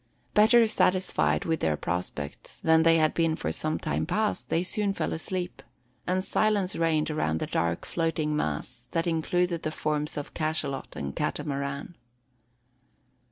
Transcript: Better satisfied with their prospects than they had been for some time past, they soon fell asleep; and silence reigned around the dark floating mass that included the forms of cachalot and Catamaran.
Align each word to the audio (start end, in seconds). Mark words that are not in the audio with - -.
Better 0.33 0.65
satisfied 0.65 1.45
with 1.45 1.59
their 1.59 1.77
prospects 1.77 2.57
than 2.59 2.81
they 2.81 2.97
had 2.97 3.13
been 3.13 3.35
for 3.35 3.51
some 3.51 3.77
time 3.77 4.07
past, 4.07 4.49
they 4.49 4.63
soon 4.63 4.93
fell 4.93 5.13
asleep; 5.13 5.61
and 6.07 6.23
silence 6.23 6.75
reigned 6.75 7.11
around 7.11 7.39
the 7.39 7.45
dark 7.45 7.85
floating 7.85 8.35
mass 8.35 8.87
that 8.93 9.05
included 9.05 9.61
the 9.61 9.69
forms 9.69 10.17
of 10.17 10.33
cachalot 10.33 10.95
and 10.95 11.15
Catamaran. 11.15 11.93